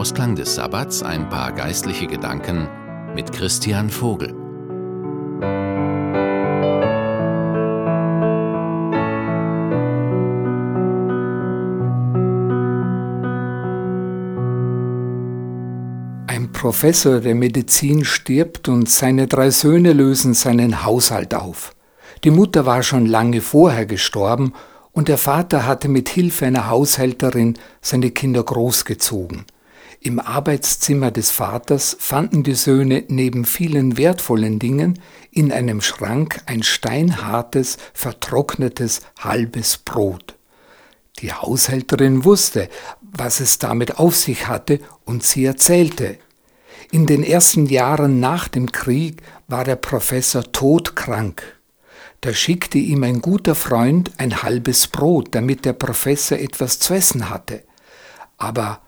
[0.00, 2.66] Ausklang des Sabbats ein paar geistliche Gedanken
[3.14, 4.34] mit Christian Vogel.
[16.26, 21.74] Ein Professor der Medizin stirbt und seine drei Söhne lösen seinen Haushalt auf.
[22.24, 24.54] Die Mutter war schon lange vorher gestorben
[24.92, 29.44] und der Vater hatte mit Hilfe einer Haushälterin seine Kinder großgezogen.
[30.02, 34.98] Im Arbeitszimmer des Vaters fanden die Söhne neben vielen wertvollen Dingen
[35.30, 40.36] in einem Schrank ein steinhartes, vertrocknetes, halbes Brot.
[41.18, 42.70] Die Haushälterin wusste,
[43.02, 46.16] was es damit auf sich hatte, und sie erzählte.
[46.90, 51.42] In den ersten Jahren nach dem Krieg war der Professor todkrank.
[52.22, 57.28] Da schickte ihm ein guter Freund ein halbes Brot, damit der Professor etwas zu essen
[57.28, 57.64] hatte.
[58.38, 58.80] Aber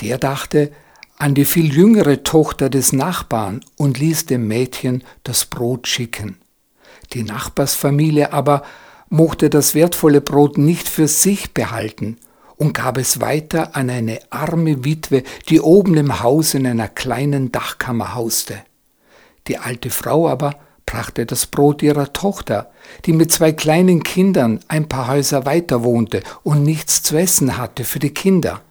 [0.00, 0.70] der dachte
[1.16, 6.38] an die viel jüngere Tochter des Nachbarn und ließ dem Mädchen das Brot schicken.
[7.12, 8.62] Die Nachbarsfamilie aber
[9.10, 12.16] mochte das wertvolle Brot nicht für sich behalten
[12.56, 17.52] und gab es weiter an eine arme Witwe, die oben im Haus in einer kleinen
[17.52, 18.58] Dachkammer hauste.
[19.46, 22.70] Die alte Frau aber brachte das Brot ihrer Tochter,
[23.04, 27.84] die mit zwei kleinen Kindern ein paar Häuser weiter wohnte und nichts zu essen hatte
[27.84, 28.62] für die Kinder.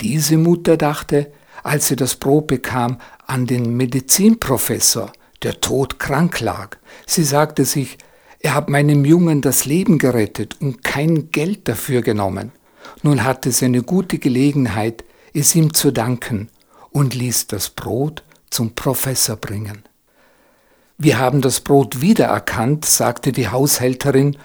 [0.00, 1.30] Diese Mutter dachte,
[1.62, 5.12] als sie das Brot bekam, an den Medizinprofessor,
[5.42, 6.78] der todkrank lag.
[7.06, 7.98] Sie sagte sich,
[8.40, 12.52] er hat meinem Jungen das Leben gerettet und kein Geld dafür genommen.
[13.02, 16.48] Nun hatte sie eine gute Gelegenheit, es ihm zu danken
[16.90, 19.84] und ließ das Brot zum Professor bringen.
[20.96, 24.36] Wir haben das Brot wiedererkannt, sagte die Haushälterin.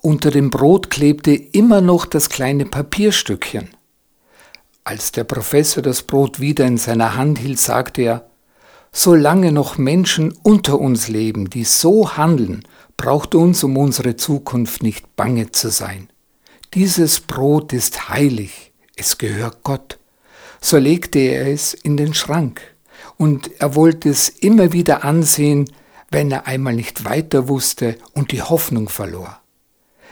[0.00, 3.70] Unter dem Brot klebte immer noch das kleine Papierstückchen.
[4.88, 8.30] Als der Professor das Brot wieder in seiner Hand hielt, sagte er,
[8.90, 12.62] Solange noch Menschen unter uns leben, die so handeln,
[12.96, 16.08] braucht uns um unsere Zukunft nicht bange zu sein.
[16.72, 19.98] Dieses Brot ist heilig, es gehört Gott.
[20.58, 22.62] So legte er es in den Schrank,
[23.18, 25.70] und er wollte es immer wieder ansehen,
[26.10, 29.38] wenn er einmal nicht weiter wusste und die Hoffnung verlor.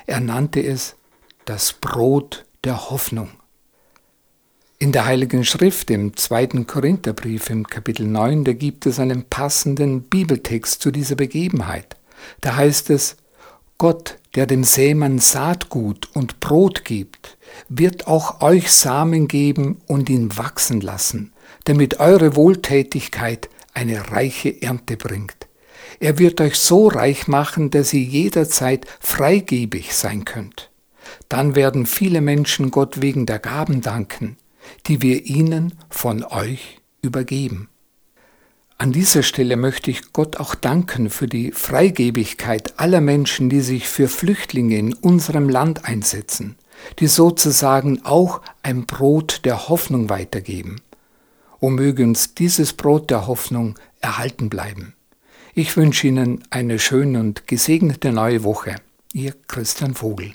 [0.04, 0.96] Er nannte es
[1.46, 3.30] das Brot der Hoffnung.
[4.78, 10.02] In der Heiligen Schrift, im zweiten Korintherbrief im Kapitel 9, da gibt es einen passenden
[10.02, 11.96] Bibeltext zu dieser Begebenheit.
[12.42, 13.16] Da heißt es,
[13.78, 17.38] Gott, der dem Sämann Saatgut und Brot gibt,
[17.70, 21.32] wird auch euch Samen geben und ihn wachsen lassen,
[21.64, 25.48] damit eure Wohltätigkeit eine reiche Ernte bringt.
[26.00, 30.70] Er wird euch so reich machen, dass ihr jederzeit freigebig sein könnt.
[31.30, 34.36] Dann werden viele Menschen Gott wegen der Gaben danken,
[34.86, 37.68] die wir ihnen von euch übergeben.
[38.78, 43.88] An dieser Stelle möchte ich Gott auch danken für die Freigebigkeit aller Menschen, die sich
[43.88, 46.56] für Flüchtlinge in unserem Land einsetzen,
[46.98, 50.82] die sozusagen auch ein Brot der Hoffnung weitergeben.
[51.58, 54.92] O möge uns dieses Brot der Hoffnung erhalten bleiben.
[55.54, 58.76] Ich wünsche Ihnen eine schöne und gesegnete neue Woche.
[59.14, 60.34] Ihr Christian Vogel.